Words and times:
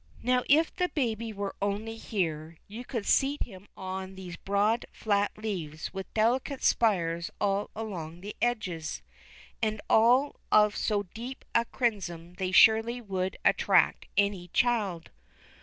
Now 0.23 0.41
if 0.49 0.73
the 0.75 0.89
baby 0.89 1.31
were 1.31 1.53
only 1.61 1.95
here, 1.95 2.57
you 2.67 2.83
could 2.83 3.05
seat 3.05 3.43
him 3.43 3.67
on 3.77 4.15
these 4.15 4.35
broad, 4.35 4.87
flat 4.91 5.37
leaves, 5.37 5.93
with 5.93 6.11
delicate 6.15 6.63
spires 6.63 7.29
all 7.39 7.69
along 7.75 8.21
the 8.21 8.35
edges, 8.41 9.03
and 9.61 9.79
all 9.91 10.37
of 10.51 10.75
so 10.75 11.03
deep 11.03 11.45
a 11.53 11.65
crimson 11.65 12.33
they 12.39 12.51
surely 12.51 12.99
would 12.99 13.37
attract 13.45 14.07
any 14.17 14.47
child. 14.47 15.11